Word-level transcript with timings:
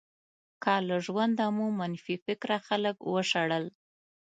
که 0.63 0.73
له 0.87 0.95
ژونده 1.05 1.45
مو 1.55 1.65
منفي 1.79 2.15
فکره 2.25 2.57
خلک 2.67 2.97
وشړل. 3.13 3.65